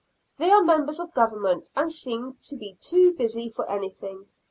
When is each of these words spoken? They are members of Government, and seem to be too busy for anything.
They 0.39 0.49
are 0.49 0.63
members 0.63 0.99
of 0.99 1.13
Government, 1.13 1.69
and 1.75 1.91
seem 1.91 2.35
to 2.45 2.55
be 2.55 2.75
too 2.81 3.13
busy 3.13 3.49
for 3.51 3.69
anything. 3.69 4.25